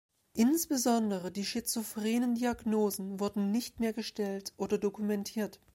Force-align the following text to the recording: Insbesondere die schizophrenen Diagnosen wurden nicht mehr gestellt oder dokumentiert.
Insbesondere 0.33 1.31
die 1.31 1.45
schizophrenen 1.45 2.33
Diagnosen 2.33 3.19
wurden 3.19 3.51
nicht 3.51 3.79
mehr 3.79 3.93
gestellt 3.93 4.51
oder 4.57 4.79
dokumentiert. 4.79 5.59